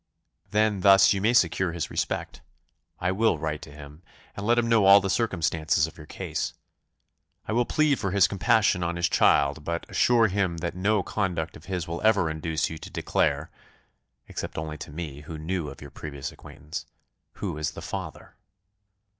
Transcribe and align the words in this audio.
"Then, 0.49 0.79
thus 0.81 1.13
you 1.13 1.21
may 1.21 1.31
secure 1.31 1.73
his 1.73 1.91
respect. 1.91 2.41
I 2.99 3.11
will 3.11 3.37
write 3.37 3.61
to 3.61 3.71
him, 3.71 4.01
and 4.35 4.47
let 4.47 4.57
him 4.57 4.67
know 4.67 4.85
all 4.87 4.99
the 4.99 5.11
circumstances 5.11 5.85
of 5.85 5.95
your 5.95 6.07
case. 6.07 6.55
I 7.47 7.51
will 7.51 7.65
plead 7.67 7.99
for 7.99 8.09
his 8.09 8.27
compassion 8.27 8.81
on 8.81 8.95
his 8.95 9.07
child, 9.07 9.63
but 9.63 9.85
assure 9.89 10.27
him 10.27 10.57
that 10.57 10.73
no 10.73 11.03
conduct 11.03 11.55
of 11.55 11.65
his 11.65 11.87
will 11.87 12.01
ever 12.01 12.31
induce 12.31 12.67
you 12.67 12.79
to 12.79 12.89
declare 12.89 13.51
(except 14.27 14.57
only 14.57 14.79
to 14.79 14.91
me, 14.91 15.21
who 15.21 15.37
knew 15.37 15.69
of 15.69 15.81
your 15.83 15.91
previous 15.91 16.31
acquaintance) 16.31 16.87
who 17.33 17.59
is 17.59 17.69
the 17.73 17.81
father." 17.83 18.33